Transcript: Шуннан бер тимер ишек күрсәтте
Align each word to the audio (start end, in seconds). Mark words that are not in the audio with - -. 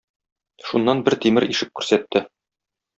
Шуннан 0.69 1.05
бер 1.11 1.17
тимер 1.27 1.49
ишек 1.55 1.75
күрсәтте 1.79 2.27